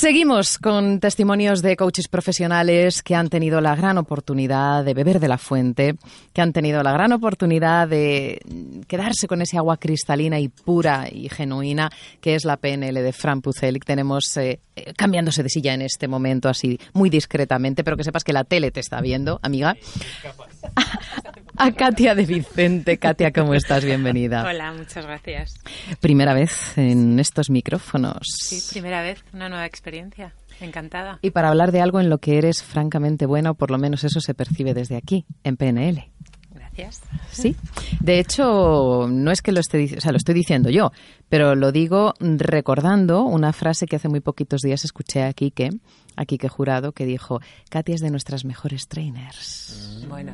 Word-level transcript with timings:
Seguimos 0.00 0.56
con 0.56 0.98
testimonios 0.98 1.60
de 1.60 1.76
coaches 1.76 2.08
profesionales 2.08 3.02
que 3.02 3.14
han 3.14 3.28
tenido 3.28 3.60
la 3.60 3.76
gran 3.76 3.98
oportunidad 3.98 4.82
de 4.82 4.94
beber 4.94 5.20
de 5.20 5.28
la 5.28 5.36
fuente, 5.36 5.96
que 6.32 6.40
han 6.40 6.54
tenido 6.54 6.82
la 6.82 6.92
gran 6.92 7.12
oportunidad 7.12 7.86
de 7.86 8.40
quedarse 8.88 9.28
con 9.28 9.42
ese 9.42 9.58
agua 9.58 9.76
cristalina 9.76 10.40
y 10.40 10.48
pura 10.48 11.06
y 11.12 11.28
genuina 11.28 11.90
que 12.22 12.34
es 12.34 12.46
la 12.46 12.56
PNL 12.56 12.94
de 12.94 13.12
Fran 13.12 13.42
Pucelic. 13.42 13.84
Tenemos 13.84 14.34
eh, 14.38 14.60
eh, 14.74 14.94
cambiándose 14.96 15.42
de 15.42 15.50
silla 15.50 15.74
en 15.74 15.82
este 15.82 16.08
momento 16.08 16.48
así 16.48 16.80
muy 16.94 17.10
discretamente, 17.10 17.84
pero 17.84 17.98
que 17.98 18.04
sepas 18.04 18.24
que 18.24 18.32
la 18.32 18.44
tele 18.44 18.70
te 18.70 18.80
está 18.80 19.02
viendo, 19.02 19.38
amiga. 19.42 19.76
A 21.62 21.72
Katia 21.72 22.14
de 22.14 22.24
Vicente. 22.24 22.96
Katia, 22.96 23.32
¿cómo 23.32 23.52
estás? 23.52 23.84
Bienvenida. 23.84 24.46
Hola, 24.48 24.72
muchas 24.72 25.04
gracias. 25.04 25.60
Primera 26.00 26.32
vez 26.32 26.78
en 26.78 27.18
estos 27.20 27.50
micrófonos. 27.50 28.22
Sí, 28.22 28.62
primera 28.72 29.02
vez, 29.02 29.22
una 29.34 29.50
nueva 29.50 29.66
experiencia. 29.66 30.32
Encantada. 30.62 31.18
Y 31.20 31.32
para 31.32 31.50
hablar 31.50 31.70
de 31.70 31.82
algo 31.82 32.00
en 32.00 32.08
lo 32.08 32.16
que 32.16 32.38
eres 32.38 32.62
francamente 32.62 33.26
bueno, 33.26 33.56
por 33.56 33.70
lo 33.70 33.76
menos 33.76 34.04
eso 34.04 34.22
se 34.22 34.32
percibe 34.32 34.72
desde 34.72 34.96
aquí, 34.96 35.26
en 35.44 35.58
PNL. 35.58 36.10
Gracias. 36.54 37.02
Sí. 37.30 37.54
De 38.00 38.20
hecho, 38.20 39.06
no 39.10 39.30
es 39.30 39.42
que 39.42 39.52
lo 39.52 39.60
esté, 39.60 39.98
o 39.98 40.00
sea, 40.00 40.12
lo 40.12 40.16
estoy 40.16 40.34
diciendo 40.34 40.70
yo, 40.70 40.92
pero 41.28 41.54
lo 41.56 41.72
digo 41.72 42.14
recordando 42.20 43.24
una 43.24 43.52
frase 43.52 43.84
que 43.84 43.96
hace 43.96 44.08
muy 44.08 44.20
poquitos 44.20 44.62
días 44.62 44.86
escuché 44.86 45.24
a 45.24 45.34
Quique, 45.34 45.68
a 46.16 46.24
Quique 46.24 46.48
Jurado, 46.48 46.92
que 46.92 47.04
dijo, 47.04 47.40
Katia 47.68 47.96
es 47.96 48.00
de 48.00 48.08
nuestras 48.08 48.46
mejores 48.46 48.88
trainers. 48.88 50.06
Bueno. 50.08 50.32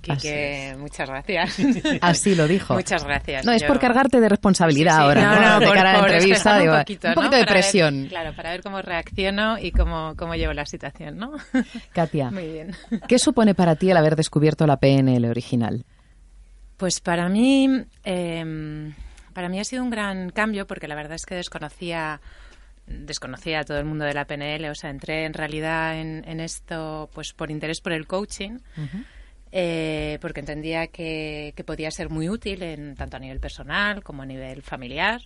Quique, 0.00 0.74
muchas 0.78 1.08
gracias. 1.08 1.58
Así 2.00 2.34
lo 2.34 2.48
dijo. 2.48 2.74
Muchas 2.74 3.04
gracias. 3.04 3.44
No, 3.44 3.52
es 3.52 3.62
por 3.64 3.78
cargarte 3.78 4.20
de 4.20 4.28
responsabilidad 4.28 4.98
ahora, 4.98 5.50
no, 5.52 5.60
de 5.60 5.66
por, 5.66 5.74
cara 5.74 5.90
a 5.90 5.92
la 5.94 5.98
entrevista. 6.00 6.60
un 6.62 6.78
poquito, 6.78 7.08
un 7.08 7.14
poquito 7.14 7.30
¿no? 7.30 7.36
de 7.36 7.36
ver- 7.44 7.48
presión. 7.48 8.06
claro, 8.08 8.34
para 8.34 8.50
ver 8.50 8.62
cómo 8.62 8.80
reacciono 8.82 9.58
y 9.58 9.72
cómo, 9.72 10.14
cómo 10.16 10.34
llevo 10.34 10.52
la 10.52 10.66
situación, 10.66 11.16
¿no? 11.18 11.32
Katia, 11.92 12.30
Muy 12.30 12.46
bien. 12.46 12.74
¿qué 13.08 13.18
supone 13.18 13.54
para 13.54 13.76
ti 13.76 13.90
el 13.90 13.96
haber 13.96 14.16
descubierto 14.16 14.66
la 14.66 14.78
PNL 14.78 15.26
original? 15.26 15.84
Pues 16.76 17.00
para 17.00 17.28
mí, 17.28 17.68
eh, 18.04 18.92
para 19.34 19.48
mí 19.48 19.60
ha 19.60 19.64
sido 19.64 19.82
un 19.82 19.90
gran 19.90 20.30
cambio 20.30 20.66
porque 20.66 20.88
la 20.88 20.94
verdad 20.94 21.14
es 21.14 21.26
que 21.26 21.34
desconocía 21.34 22.20
desconocía 22.86 23.60
a 23.60 23.64
todo 23.64 23.78
el 23.78 23.84
mundo 23.84 24.04
de 24.04 24.14
la 24.14 24.24
PNL, 24.24 24.68
o 24.68 24.74
sea, 24.74 24.90
entré 24.90 25.24
en 25.24 25.32
realidad 25.32 26.00
en, 26.00 26.24
en 26.26 26.40
esto 26.40 27.08
pues 27.14 27.32
por 27.32 27.50
interés 27.50 27.80
por 27.80 27.92
el 27.92 28.06
coaching, 28.08 28.58
eh, 29.52 30.18
porque 30.20 30.40
entendía 30.40 30.86
que, 30.86 31.52
que 31.56 31.64
podía 31.64 31.90
ser 31.90 32.08
muy 32.08 32.28
útil 32.28 32.62
en, 32.62 32.94
tanto 32.94 33.16
a 33.16 33.20
nivel 33.20 33.40
personal 33.40 34.02
como 34.02 34.22
a 34.22 34.26
nivel 34.26 34.62
familiar, 34.62 35.20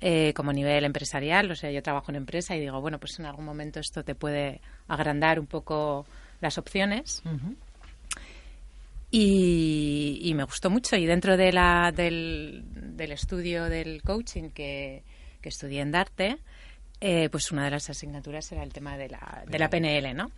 eh, 0.00 0.32
como 0.34 0.50
a 0.50 0.54
nivel 0.54 0.84
empresarial. 0.84 1.50
O 1.50 1.54
sea, 1.54 1.70
yo 1.70 1.82
trabajo 1.82 2.10
en 2.10 2.16
empresa 2.16 2.56
y 2.56 2.60
digo, 2.60 2.80
bueno, 2.80 2.98
pues 2.98 3.18
en 3.18 3.26
algún 3.26 3.44
momento 3.44 3.80
esto 3.80 4.02
te 4.02 4.14
puede 4.14 4.60
agrandar 4.88 5.38
un 5.38 5.46
poco 5.46 6.06
las 6.40 6.58
opciones. 6.58 7.22
Y, 9.10 10.20
y 10.22 10.34
me 10.34 10.44
gustó 10.44 10.70
mucho. 10.70 10.96
Y 10.96 11.06
dentro 11.06 11.36
de 11.36 11.52
la, 11.52 11.92
del, 11.94 12.62
del 12.96 13.12
estudio 13.12 13.64
del 13.64 14.02
coaching 14.02 14.50
que, 14.50 15.02
que 15.40 15.48
estudié 15.48 15.80
en 15.80 15.90
Darte, 15.90 16.38
eh, 17.00 17.28
pues 17.30 17.50
una 17.50 17.64
de 17.64 17.70
las 17.70 17.88
asignaturas 17.90 18.50
era 18.52 18.62
el 18.62 18.72
tema 18.72 18.96
de 18.96 19.08
la, 19.08 19.44
de 19.46 19.58
la 19.58 19.70
PNL, 19.70 20.14
¿no? 20.14 20.30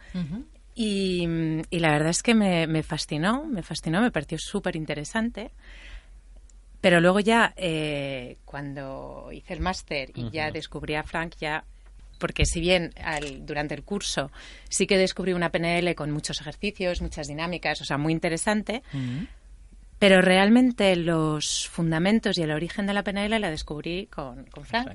Y, 0.74 1.26
y 1.70 1.78
la 1.80 1.90
verdad 1.92 2.10
es 2.10 2.22
que 2.22 2.34
me, 2.34 2.66
me 2.66 2.82
fascinó, 2.82 3.44
me 3.44 3.62
fascinó, 3.62 4.00
me 4.00 4.10
pareció 4.10 4.38
súper 4.38 4.76
interesante. 4.76 5.50
Pero 6.80 7.00
luego 7.00 7.20
ya, 7.20 7.52
eh, 7.56 8.38
cuando 8.44 9.28
hice 9.32 9.54
el 9.54 9.60
máster 9.60 10.10
y 10.14 10.30
ya 10.30 10.50
descubrí 10.52 10.94
a 10.96 11.04
Frank, 11.04 11.34
ya 11.38 11.64
porque 12.18 12.44
si 12.44 12.60
bien 12.60 12.92
al- 13.02 13.44
durante 13.46 13.74
el 13.74 13.82
curso 13.84 14.30
sí 14.68 14.86
que 14.86 14.96
descubrí 14.98 15.32
una 15.32 15.50
PNL 15.50 15.94
con 15.94 16.10
muchos 16.10 16.40
ejercicios, 16.40 17.00
muchas 17.00 17.28
dinámicas, 17.28 17.80
o 17.80 17.84
sea, 17.84 17.98
muy 17.98 18.12
interesante, 18.12 18.82
pero 19.98 20.20
realmente 20.22 20.96
los 20.96 21.68
fundamentos 21.68 22.36
y 22.38 22.42
el 22.42 22.50
origen 22.50 22.86
de 22.86 22.94
la 22.94 23.04
PNL 23.04 23.38
la 23.38 23.50
descubrí 23.50 24.06
con, 24.06 24.44
con 24.46 24.64
Frank. 24.64 24.86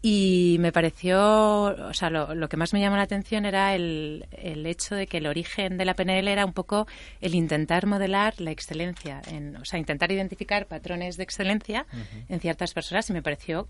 Y 0.00 0.58
me 0.60 0.70
pareció, 0.70 1.18
o 1.18 1.92
sea, 1.92 2.08
lo, 2.08 2.34
lo 2.34 2.48
que 2.48 2.56
más 2.56 2.72
me 2.72 2.80
llamó 2.80 2.96
la 2.96 3.02
atención 3.02 3.44
era 3.44 3.74
el, 3.74 4.26
el 4.30 4.64
hecho 4.66 4.94
de 4.94 5.08
que 5.08 5.18
el 5.18 5.26
origen 5.26 5.76
de 5.76 5.84
la 5.84 5.94
PNL 5.94 6.28
era 6.28 6.46
un 6.46 6.52
poco 6.52 6.86
el 7.20 7.34
intentar 7.34 7.86
modelar 7.86 8.40
la 8.40 8.52
excelencia, 8.52 9.20
en, 9.26 9.56
o 9.56 9.64
sea, 9.64 9.80
intentar 9.80 10.12
identificar 10.12 10.66
patrones 10.66 11.16
de 11.16 11.24
excelencia 11.24 11.84
en 12.28 12.38
ciertas 12.38 12.74
personas 12.74 13.10
y 13.10 13.12
me 13.12 13.22
pareció 13.22 13.66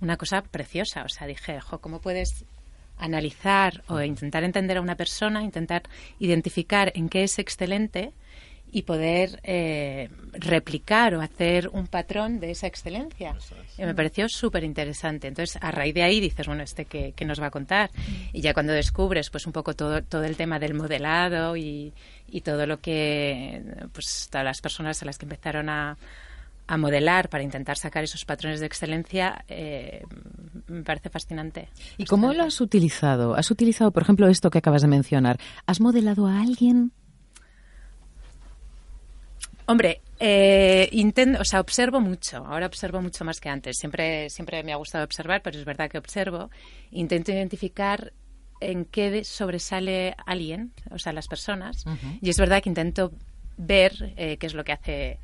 una 0.00 0.16
cosa 0.16 0.42
preciosa. 0.42 1.02
O 1.02 1.08
sea, 1.08 1.26
dije, 1.26 1.60
jo, 1.60 1.80
¿cómo 1.80 2.00
puedes 2.00 2.44
analizar 2.96 3.82
o 3.88 4.00
intentar 4.00 4.44
entender 4.44 4.76
a 4.76 4.80
una 4.80 4.94
persona, 4.94 5.42
intentar 5.42 5.82
identificar 6.20 6.92
en 6.94 7.08
qué 7.08 7.24
es 7.24 7.38
excelente 7.40 8.12
y 8.74 8.82
poder 8.82 9.38
eh, 9.44 10.10
replicar 10.32 11.14
o 11.14 11.20
hacer 11.20 11.68
un 11.68 11.86
patrón 11.86 12.40
de 12.40 12.50
esa 12.50 12.66
excelencia. 12.66 13.36
Y 13.78 13.84
me 13.84 13.94
pareció 13.94 14.28
súper 14.28 14.64
interesante. 14.64 15.28
Entonces, 15.28 15.62
a 15.62 15.70
raíz 15.70 15.94
de 15.94 16.02
ahí 16.02 16.18
dices, 16.18 16.48
bueno, 16.48 16.64
¿este 16.64 16.84
qué, 16.84 17.12
qué 17.14 17.24
nos 17.24 17.40
va 17.40 17.46
a 17.46 17.50
contar? 17.52 17.90
Y 18.32 18.40
ya 18.40 18.52
cuando 18.52 18.72
descubres, 18.72 19.30
pues 19.30 19.46
un 19.46 19.52
poco 19.52 19.74
todo, 19.74 20.02
todo 20.02 20.24
el 20.24 20.36
tema 20.36 20.58
del 20.58 20.74
modelado 20.74 21.56
y, 21.56 21.92
y 22.28 22.40
todo 22.40 22.66
lo 22.66 22.80
que, 22.80 23.62
pues 23.92 24.26
todas 24.28 24.44
las 24.44 24.60
personas 24.60 25.00
a 25.00 25.06
las 25.06 25.18
que 25.18 25.26
empezaron 25.26 25.68
a, 25.68 25.96
a 26.66 26.76
modelar 26.76 27.28
para 27.28 27.44
intentar 27.44 27.76
sacar 27.76 28.02
esos 28.02 28.24
patrones 28.24 28.58
de 28.58 28.66
excelencia, 28.66 29.44
eh, 29.46 30.02
me 30.66 30.82
parece 30.82 31.10
fascinante. 31.10 31.68
¿Y 31.96 32.06
cómo 32.06 32.32
lo 32.32 32.42
has 32.42 32.60
utilizado? 32.60 33.36
¿Has 33.36 33.52
utilizado, 33.52 33.92
por 33.92 34.02
ejemplo, 34.02 34.26
esto 34.26 34.50
que 34.50 34.58
acabas 34.58 34.82
de 34.82 34.88
mencionar? 34.88 35.38
¿Has 35.64 35.80
modelado 35.80 36.26
a 36.26 36.40
alguien? 36.40 36.90
Hombre, 39.66 40.02
eh, 40.20 40.88
intento, 40.92 41.40
o 41.40 41.44
sea, 41.44 41.60
observo 41.60 42.00
mucho. 42.00 42.44
Ahora 42.46 42.66
observo 42.66 43.00
mucho 43.00 43.24
más 43.24 43.40
que 43.40 43.48
antes. 43.48 43.78
Siempre, 43.78 44.28
siempre 44.30 44.62
me 44.62 44.72
ha 44.72 44.76
gustado 44.76 45.04
observar, 45.04 45.42
pero 45.42 45.58
es 45.58 45.64
verdad 45.64 45.90
que 45.90 45.98
observo. 45.98 46.50
Intento 46.90 47.32
identificar 47.32 48.12
en 48.60 48.84
qué 48.84 49.24
sobresale 49.24 50.14
alguien, 50.26 50.72
o 50.90 50.98
sea, 50.98 51.12
las 51.12 51.28
personas. 51.28 51.84
Y 52.20 52.30
es 52.30 52.38
verdad 52.38 52.62
que 52.62 52.68
intento 52.68 53.12
ver 53.56 54.14
eh, 54.16 54.36
qué 54.38 54.46
es 54.46 54.54
lo 54.54 54.64
que 54.64 54.72
hace 54.72 55.18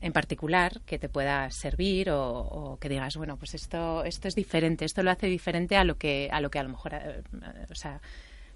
en 0.00 0.12
particular 0.12 0.80
que 0.84 0.98
te 0.98 1.08
pueda 1.08 1.48
servir 1.50 2.10
o, 2.10 2.38
o 2.38 2.76
que 2.78 2.88
digas 2.88 3.16
bueno 3.16 3.36
pues 3.36 3.54
esto 3.54 4.02
esto 4.02 4.26
es 4.26 4.34
diferente 4.34 4.84
esto 4.84 5.04
lo 5.04 5.12
hace 5.12 5.28
diferente 5.28 5.76
a 5.76 5.84
lo 5.84 5.96
que 5.96 6.28
a 6.32 6.40
lo 6.40 6.50
que 6.50 6.58
a 6.58 6.64
lo 6.64 6.70
mejor 6.70 6.94
eh, 6.94 7.22
o 7.70 7.74
sea 7.76 8.00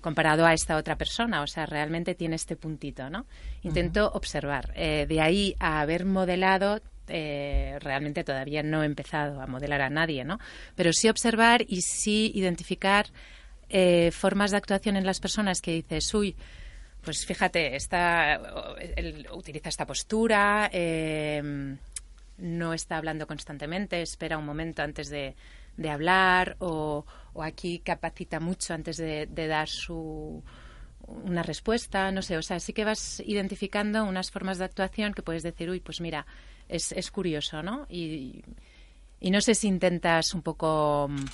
comparado 0.06 0.46
a 0.46 0.52
esta 0.52 0.76
otra 0.76 0.94
persona 0.94 1.42
o 1.42 1.48
sea 1.48 1.66
realmente 1.66 2.14
tiene 2.14 2.36
este 2.36 2.54
puntito 2.54 3.10
no 3.10 3.26
intento 3.64 4.08
observar. 4.14 4.72
Eh, 4.76 5.04
de 5.08 5.20
ahí 5.20 5.56
a 5.58 5.80
haber 5.80 6.04
modelado 6.04 6.80
eh, 7.08 7.76
realmente 7.80 8.22
todavía 8.22 8.62
no 8.62 8.84
he 8.84 8.86
empezado 8.86 9.40
a 9.40 9.48
modelar 9.48 9.82
a 9.82 9.90
nadie 9.90 10.24
no 10.24 10.38
pero 10.76 10.92
sí 10.92 11.08
observar 11.08 11.64
y 11.66 11.80
sí 11.82 12.30
identificar 12.36 13.06
eh, 13.68 14.12
formas 14.12 14.52
de 14.52 14.58
actuación 14.58 14.94
en 14.94 15.06
las 15.06 15.18
personas 15.18 15.60
que 15.60 15.72
dices 15.72 16.14
uy 16.14 16.36
pues 17.02 17.26
fíjate, 17.26 17.76
está, 17.76 18.34
él 18.96 19.28
utiliza 19.32 19.68
esta 19.68 19.86
postura, 19.86 20.68
eh, 20.72 21.40
no 22.38 22.74
está 22.74 22.96
hablando 22.96 23.28
constantemente, 23.28 24.02
espera 24.02 24.38
un 24.38 24.44
momento 24.44 24.82
antes 24.82 25.08
de, 25.08 25.36
de 25.76 25.90
hablar 25.90 26.56
o, 26.58 27.04
o 27.36 27.42
aquí 27.42 27.80
capacita 27.80 28.40
mucho 28.40 28.72
antes 28.74 28.96
de, 28.96 29.26
dar 29.26 29.68
su 29.68 30.42
una 31.06 31.42
respuesta, 31.42 32.10
no 32.10 32.20
sé, 32.22 32.36
o 32.36 32.42
sea, 32.42 32.58
sí 32.58 32.72
que 32.72 32.84
vas 32.84 33.22
identificando 33.24 34.02
unas 34.04 34.32
formas 34.32 34.58
de 34.58 34.64
actuación 34.64 35.14
que 35.14 35.22
puedes 35.22 35.44
decir, 35.44 35.70
uy, 35.70 35.78
pues 35.78 36.00
mira, 36.00 36.26
es, 36.68 36.90
es 36.92 37.12
curioso, 37.12 37.62
¿no? 37.62 37.86
Y, 37.88 38.42
y 39.20 39.30
no 39.30 39.40
sé 39.40 39.54
si 39.54 39.68
intentas 39.68 40.34
un 40.34 40.42
poco 40.42 41.06
mm, 41.08 41.24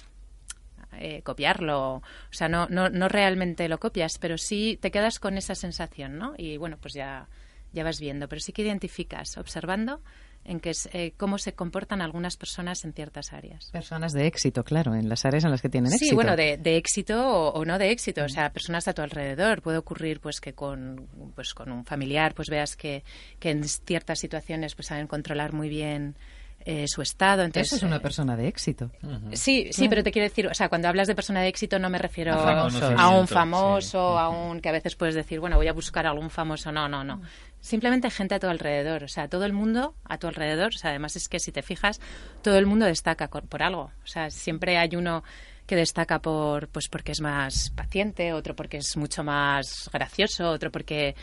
eh, 0.98 1.22
copiarlo. 1.22 1.94
O 1.96 2.02
sea, 2.30 2.48
no, 2.48 2.66
no, 2.68 2.90
no 2.90 3.08
realmente 3.08 3.68
lo 3.68 3.78
copias, 3.78 4.18
pero 4.18 4.36
sí 4.36 4.78
te 4.80 4.90
quedas 4.90 5.18
con 5.18 5.38
esa 5.38 5.54
sensación, 5.54 6.18
¿no? 6.18 6.34
Y 6.36 6.58
bueno, 6.58 6.76
pues 6.78 6.92
ya, 6.92 7.28
ya 7.72 7.82
vas 7.82 7.98
viendo. 7.98 8.28
Pero 8.28 8.40
sí 8.40 8.52
que 8.52 8.62
identificas, 8.62 9.38
observando, 9.38 10.02
en 10.44 10.60
que 10.60 10.70
es, 10.70 10.88
eh, 10.92 11.12
cómo 11.16 11.38
se 11.38 11.52
comportan 11.54 12.02
algunas 12.02 12.36
personas 12.36 12.84
en 12.84 12.92
ciertas 12.92 13.32
áreas. 13.32 13.70
Personas 13.70 14.12
de 14.12 14.26
éxito, 14.26 14.64
claro, 14.64 14.94
en 14.94 15.08
las 15.08 15.24
áreas 15.24 15.44
en 15.44 15.50
las 15.50 15.62
que 15.62 15.68
tienen 15.68 15.90
Sí, 15.90 15.96
éxito. 15.96 16.14
bueno, 16.16 16.36
de, 16.36 16.56
de 16.56 16.76
éxito 16.76 17.26
o, 17.26 17.52
o 17.52 17.64
no 17.64 17.78
de 17.78 17.90
éxito, 17.90 18.24
o 18.24 18.28
sea, 18.28 18.52
personas 18.52 18.88
a 18.88 18.92
tu 18.92 19.02
alrededor. 19.02 19.62
Puede 19.62 19.78
ocurrir, 19.78 20.20
pues, 20.20 20.40
que 20.40 20.52
con, 20.54 21.06
pues, 21.34 21.54
con 21.54 21.70
un 21.70 21.84
familiar, 21.84 22.34
pues, 22.34 22.48
veas 22.48 22.76
que, 22.76 23.04
que 23.38 23.50
en 23.50 23.64
ciertas 23.64 24.18
situaciones, 24.18 24.74
pues, 24.74 24.86
saben 24.88 25.06
controlar 25.06 25.52
muy 25.52 25.68
bien 25.68 26.16
eh, 26.64 26.86
su 26.88 27.02
estado. 27.02 27.42
Entonces, 27.42 27.72
Eso 27.72 27.76
es 27.76 27.82
una 27.82 27.96
eh, 27.96 28.00
persona 28.00 28.36
de 28.36 28.48
éxito. 28.48 28.90
Sí, 29.32 29.68
sí, 29.72 29.88
pero 29.88 30.02
te 30.02 30.10
quiero 30.10 30.28
decir, 30.28 30.46
o 30.46 30.54
sea, 30.54 30.68
cuando 30.68 30.88
hablas 30.88 31.08
de 31.08 31.14
persona 31.14 31.40
de 31.40 31.48
éxito 31.48 31.78
no 31.78 31.90
me 31.90 31.98
refiero 31.98 32.34
A 32.34 32.68
a 32.96 33.08
un 33.10 33.28
famoso, 33.28 34.18
a 34.18 34.28
un 34.28 34.60
que 34.60 34.68
a 34.68 34.72
veces 34.72 34.96
puedes 34.96 35.14
decir, 35.14 35.40
bueno, 35.40 35.56
voy 35.56 35.68
a 35.68 35.72
buscar 35.72 36.06
algún 36.06 36.30
famoso. 36.30 36.72
No, 36.72 36.88
no, 36.88 37.04
no. 37.04 37.20
Simplemente 37.60 38.10
gente 38.10 38.34
a 38.34 38.40
tu 38.40 38.48
alrededor, 38.48 39.04
o 39.04 39.08
sea, 39.08 39.28
todo 39.28 39.44
el 39.44 39.52
mundo 39.52 39.94
a 40.04 40.18
tu 40.18 40.26
alrededor. 40.26 40.68
O 40.74 40.78
sea, 40.78 40.90
además 40.90 41.16
es 41.16 41.28
que 41.28 41.38
si 41.38 41.52
te 41.52 41.62
fijas, 41.62 42.00
todo 42.42 42.58
el 42.58 42.66
mundo 42.66 42.86
destaca 42.86 43.28
por 43.28 43.62
algo. 43.62 43.90
O 44.02 44.06
sea, 44.06 44.30
siempre 44.30 44.78
hay 44.78 44.96
uno 44.96 45.22
que 45.66 45.76
destaca 45.76 46.20
por 46.20 46.68
pues 46.68 46.88
porque 46.88 47.12
es 47.12 47.20
más 47.20 47.70
paciente, 47.70 48.32
otro 48.32 48.54
porque 48.54 48.78
es 48.78 48.96
mucho 48.96 49.22
más 49.24 49.88
gracioso, 49.92 50.50
otro 50.50 50.70
porque 50.70 51.14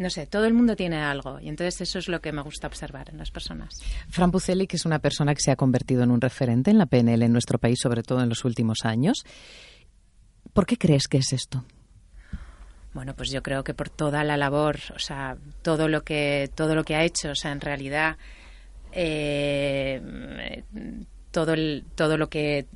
no 0.00 0.08
sé, 0.08 0.26
todo 0.26 0.46
el 0.46 0.54
mundo 0.54 0.76
tiene 0.76 0.96
algo 0.96 1.38
y 1.40 1.50
entonces 1.50 1.82
eso 1.82 1.98
es 1.98 2.08
lo 2.08 2.22
que 2.22 2.32
me 2.32 2.40
gusta 2.40 2.66
observar 2.66 3.10
en 3.10 3.18
las 3.18 3.30
personas. 3.30 3.74
Fran 4.08 4.30
Puceli, 4.30 4.66
que 4.66 4.76
es 4.76 4.86
una 4.86 4.98
persona 4.98 5.34
que 5.34 5.42
se 5.42 5.50
ha 5.50 5.56
convertido 5.56 6.02
en 6.02 6.10
un 6.10 6.22
referente 6.22 6.70
en 6.70 6.78
la 6.78 6.86
PNL 6.86 7.22
en 7.22 7.32
nuestro 7.32 7.58
país, 7.58 7.78
sobre 7.82 8.02
todo 8.02 8.22
en 8.22 8.30
los 8.30 8.46
últimos 8.46 8.78
años. 8.84 9.24
¿Por 10.54 10.64
qué 10.64 10.78
crees 10.78 11.06
que 11.06 11.18
es 11.18 11.34
esto? 11.34 11.66
Bueno, 12.94 13.14
pues 13.14 13.30
yo 13.30 13.42
creo 13.42 13.62
que 13.62 13.74
por 13.74 13.90
toda 13.90 14.24
la 14.24 14.38
labor, 14.38 14.78
o 14.96 14.98
sea, 14.98 15.36
todo 15.60 15.86
lo 15.86 16.02
que 16.02 16.50
todo 16.54 16.74
lo 16.74 16.82
que 16.82 16.94
ha 16.94 17.04
hecho, 17.04 17.32
o 17.32 17.34
sea, 17.34 17.52
en 17.52 17.60
realidad 17.60 18.16
eh, 18.92 20.64
todo 21.30 21.52
el, 21.52 21.84
todo 21.94 22.16
lo 22.16 22.30
que 22.30 22.66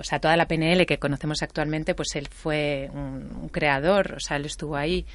o 0.00 0.02
sea 0.02 0.18
toda 0.18 0.36
la 0.36 0.48
PNL 0.48 0.84
que 0.84 0.98
conocemos 0.98 1.42
actualmente 1.42 1.94
pues 1.94 2.08
él 2.16 2.26
fue 2.28 2.90
un 2.92 3.48
creador 3.50 4.14
o 4.16 4.20
sea 4.20 4.36
él 4.36 4.46
estuvo 4.46 4.76
ahí 4.76 5.06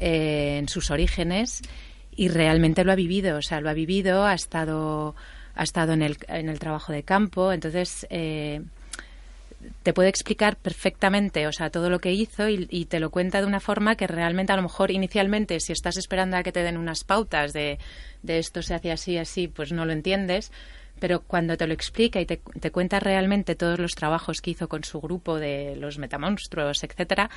eh, 0.00 0.56
en 0.58 0.68
sus 0.68 0.90
orígenes 0.90 1.60
y 2.16 2.28
realmente 2.28 2.84
lo 2.84 2.92
ha 2.92 2.96
vivido, 2.96 3.36
o 3.36 3.42
sea, 3.42 3.60
lo 3.60 3.68
ha 3.70 3.74
vivido, 3.74 4.24
ha 4.24 4.34
estado, 4.34 5.14
ha 5.54 5.62
estado 5.62 5.92
en, 5.92 6.02
el, 6.02 6.16
en 6.28 6.48
el 6.48 6.58
trabajo 6.58 6.92
de 6.92 7.02
campo, 7.02 7.52
entonces 7.52 8.06
eh, 8.08 8.62
te 9.82 9.92
puede 9.92 10.08
explicar 10.08 10.56
perfectamente, 10.56 11.46
o 11.46 11.52
sea, 11.52 11.70
todo 11.70 11.90
lo 11.90 11.98
que 11.98 12.12
hizo 12.12 12.48
y, 12.48 12.84
te 12.86 12.98
lo 13.00 13.10
cuenta 13.10 13.40
de 13.40 13.46
una 13.46 13.60
forma 13.60 13.96
que 13.96 14.06
realmente 14.06 14.52
a 14.52 14.56
lo 14.56 14.62
mejor 14.62 14.90
inicialmente, 14.90 15.60
si 15.60 15.72
estás 15.72 15.96
esperando 15.96 16.36
a 16.36 16.42
que 16.42 16.52
te 16.52 16.62
den 16.62 16.78
unas 16.78 17.04
pautas 17.04 17.52
de, 17.52 17.78
de 18.22 18.38
esto 18.38 18.62
se 18.62 18.74
hace 18.74 18.90
así, 18.90 19.18
así, 19.18 19.48
pues 19.48 19.72
no 19.72 19.84
lo 19.84 19.92
entiendes, 19.92 20.50
pero 20.98 21.20
cuando 21.20 21.56
te 21.56 21.66
lo 21.66 21.74
explica 21.74 22.20
y 22.20 22.26
te, 22.26 22.38
te, 22.38 22.70
cuenta 22.70 23.00
realmente 23.00 23.54
todos 23.54 23.78
los 23.78 23.94
trabajos 23.94 24.40
que 24.40 24.52
hizo 24.52 24.68
con 24.68 24.84
su 24.84 25.00
grupo 25.00 25.38
de 25.38 25.76
los 25.76 25.98
metamonstruos, 25.98 26.84
etcétera, 26.84 27.30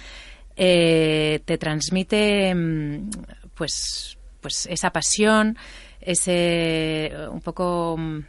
eh, 0.55 1.41
te 1.45 1.57
transmite 1.57 2.53
mm, 2.53 3.09
pues 3.53 4.17
pues 4.41 4.67
esa 4.69 4.91
pasión 4.91 5.57
ese 6.01 7.11
un 7.31 7.41
poco 7.41 7.95
mm, 7.97 8.19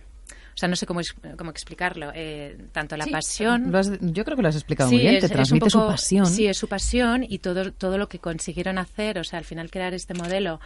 o 0.55 0.57
sea, 0.57 0.69
no 0.69 0.77
sé 0.77 0.87
cómo, 0.87 1.01
cómo 1.37 1.51
explicarlo. 1.51 2.13
Eh, 2.15 2.57
tanto 2.71 2.97
la 2.97 3.07
pasión. 3.07 3.73
yo 4.01 4.25
creo 4.25 4.37
que 4.37 4.43
lo 4.43 4.49
has 4.49 4.55
explicado 4.55 4.89
muy 4.89 5.01
bien. 5.01 5.19
te 5.19 5.29
transmite 5.29 5.69
su 5.69 5.81
pasión. 5.81 6.27
Sí, 6.27 6.47
es 6.47 6.57
su 6.57 6.69
pasión 6.69 7.27
y 7.29 7.41
todo, 7.41 7.73
todo 7.73 7.99
lo 7.99 8.09
que 8.09 8.21
consiguieron 8.21 8.79
hacer. 8.79 9.19
O 9.19 9.25
sea, 9.25 9.41
al 9.41 9.45
final 9.45 9.69
crear 9.69 9.95
este 9.95 10.15
modelo 10.15 10.61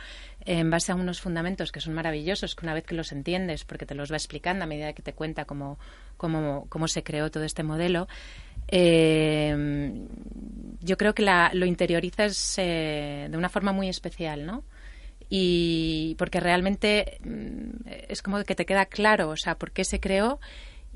en 0.45 0.69
base 0.69 0.93
a 0.93 0.95
unos 0.95 1.23
fundamentos 1.23 1.73
que 1.73 1.81
son 1.81 1.95
maravillosos, 1.95 2.55
que 2.55 2.67
una 2.67 2.75
vez 2.75 2.85
que 2.85 2.95
los 2.95 3.13
entiendes, 3.13 3.65
porque 3.65 3.87
te 3.87 3.95
los 3.95 4.13
va 4.13 4.17
explicando 4.17 4.65
a 4.65 4.67
medida 4.67 4.93
que 4.93 5.03
te 5.03 5.15
cuenta 5.15 5.47
cómo, 5.47 5.79
cómo, 6.19 6.67
cómo 6.69 6.87
se 6.87 7.03
creó 7.03 7.31
todo 7.31 7.45
este 7.45 7.63
modelo, 7.63 8.09
eh, 8.69 9.57
yo 10.89 10.97
creo 10.97 11.15
que 11.15 11.23
la, 11.23 11.51
lo 11.53 11.67
interiorizas 11.67 12.55
eh, 12.57 13.29
de 13.31 13.37
una 13.37 13.51
forma 13.51 13.73
muy 13.73 13.89
especial, 13.89 14.47
¿no? 14.47 14.65
Y 15.29 16.17
porque 16.19 16.41
realmente 16.41 17.19
mm, 17.23 17.89
es 18.09 18.23
como 18.23 18.43
que 18.45 18.55
te 18.55 18.65
queda 18.65 18.87
claro, 18.87 19.29
o 19.29 19.37
sea, 19.37 19.59
por 19.59 19.71
qué 19.71 19.85
se 19.85 20.01
creó 20.01 20.41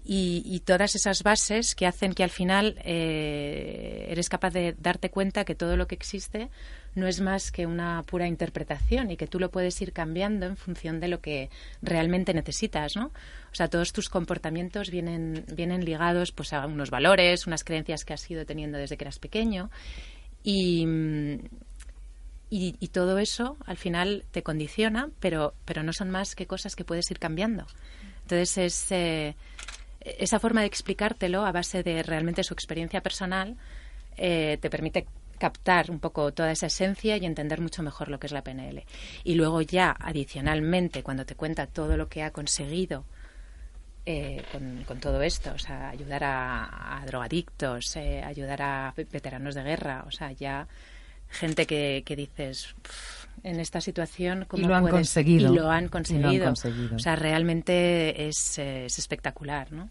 y, 0.05 0.61
todas 0.65 0.95
esas 0.97 1.23
bases 1.23 1.75
que 1.75 1.87
hacen 1.87 2.13
que 2.13 2.25
al 2.25 2.31
final 2.31 2.77
eh, 2.85 4.07
eres 4.09 4.29
capaz 4.29 4.51
de 4.51 4.75
darte 4.79 5.11
cuenta 5.11 5.45
que 5.45 5.55
todo 5.55 5.77
lo 5.77 5.87
que 5.87 5.95
existe 5.95 6.49
no 6.95 7.07
es 7.07 7.21
más 7.21 7.53
que 7.53 7.67
una 7.67 8.03
pura 8.03 8.27
interpretación 8.27 9.11
y 9.11 9.17
que 9.17 9.27
tú 9.27 9.39
lo 9.39 9.51
puedes 9.51 9.81
ir 9.81 9.93
cambiando 9.93 10.47
en 10.47 10.57
función 10.57 10.99
de 10.99 11.09
lo 11.09 11.21
que 11.21 11.51
realmente 11.83 12.35
necesitas, 12.35 12.97
¿no? 12.97 13.07
O 13.07 13.55
sea, 13.55 13.69
todos 13.69 13.93
tus 13.93 14.09
comportamientos 14.09 14.91
vienen, 14.91 15.45
vienen 15.55 15.85
ligados 15.85 16.33
pues, 16.33 16.53
a 16.53 16.67
unos 16.67 16.91
valores, 16.91 17.47
unas 17.47 17.63
creencias 17.63 18.05
que 18.05 18.13
has 18.13 18.31
ido 18.31 18.45
teniendo 18.45 18.79
desde 18.79 18.97
que 18.97 19.05
eras 19.05 19.19
pequeño 19.19 19.71
y, 20.43 20.85
y, 22.51 22.89
todo 22.89 23.19
eso 23.19 23.57
al 23.65 23.77
final 23.77 24.25
te 24.33 24.43
condiciona, 24.43 25.11
pero, 25.21 25.55
pero 25.65 25.83
no 25.83 25.93
son 25.93 26.11
más 26.11 26.35
que 26.35 26.47
cosas 26.47 26.77
que 26.77 26.85
puedes 26.85 27.11
ir 27.11 27.19
cambiando. 27.19 27.67
Entonces 28.23 28.59
es 28.59 28.93
eh, 28.93 29.37
esa 30.05 30.39
forma 30.39 30.61
de 30.61 30.67
explicártelo 30.67 31.45
a 31.45 31.53
base 31.53 31.83
de 31.83 32.03
realmente 32.03 32.45
su 32.45 32.55
experiencia 32.55 33.03
personal 33.03 33.57
eh, 34.17 34.59
te 34.61 34.71
permite 34.71 35.07
captar 35.39 35.91
un 35.91 35.99
poco 35.99 36.33
toda 36.33 36.53
esa 36.53 36.67
esencia 36.67 37.17
y 37.17 37.27
entender 37.27 37.61
mucho 37.61 37.83
mejor 37.83 38.09
lo 38.09 38.21
que 38.21 38.27
es 38.27 38.33
la 38.33 38.45
PNL. 38.45 38.85
Y 39.25 39.35
luego 39.35 39.61
ya, 39.61 39.97
adicionalmente, 39.99 41.03
cuando 41.03 41.27
te 41.27 41.35
cuenta 41.35 41.67
todo 41.67 41.97
lo 41.97 42.09
que 42.09 42.23
ha 42.23 42.31
conseguido 42.31 43.05
eh, 44.07 44.43
con, 44.87 45.01
todo 45.01 45.23
esto, 45.23 45.53
o 45.53 45.59
sea, 45.59 45.91
ayudar 45.91 46.23
a, 46.25 47.03
drogadictos, 47.07 47.97
eh, 47.97 48.23
ayudar 48.23 48.63
a 48.63 48.95
veteranos 48.97 49.55
de 49.55 49.63
guerra, 49.63 50.05
o 50.07 50.11
sea, 50.11 50.33
ya 50.33 50.69
gente 51.29 51.67
que, 51.67 52.03
que 52.05 52.15
dices 52.15 52.77
en 53.43 53.61
esta 53.61 53.81
situación 53.81 54.45
¿cómo 54.49 54.63
y 54.63 54.67
lo 54.67 54.75
han 54.75 54.89
conseguido 54.89 55.53
y 55.53 55.57
lo 55.57 55.71
han 55.71 55.89
conseguido, 55.89 56.53
o 56.53 56.99
sea 56.99 57.17
realmente 57.17 58.29
es, 58.29 58.59
es 58.59 58.99
espectacular 58.99 59.73
no 59.73 59.91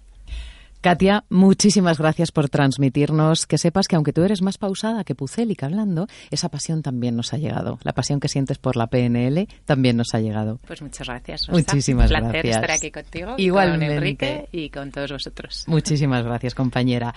Katia, 0.81 1.25
muchísimas 1.29 1.99
gracias 1.99 2.31
por 2.31 2.49
transmitirnos 2.49 3.45
que 3.45 3.59
sepas 3.59 3.87
que 3.87 3.95
aunque 3.95 4.13
tú 4.13 4.23
eres 4.23 4.41
más 4.41 4.57
pausada 4.57 5.03
que 5.03 5.13
Pucélica 5.13 5.67
hablando, 5.67 6.07
esa 6.31 6.49
pasión 6.49 6.81
también 6.81 7.15
nos 7.15 7.33
ha 7.33 7.37
llegado. 7.37 7.77
La 7.83 7.93
pasión 7.93 8.19
que 8.19 8.27
sientes 8.27 8.57
por 8.57 8.75
la 8.75 8.87
PNL 8.87 9.47
también 9.65 9.95
nos 9.95 10.15
ha 10.15 10.19
llegado. 10.19 10.59
Pues 10.65 10.81
muchas 10.81 11.07
gracias. 11.07 11.49
Muchísimas 11.49 12.09
Un 12.09 12.17
placer 12.17 12.47
estar 12.47 12.71
aquí 12.71 12.89
contigo, 12.89 13.35
Igualmente. 13.37 13.85
con 13.85 13.95
Enrique 13.95 14.49
y 14.51 14.71
con 14.71 14.89
todos 14.89 15.11
vosotros. 15.11 15.65
Muchísimas 15.67 16.23
gracias, 16.23 16.55
compañera. 16.55 17.13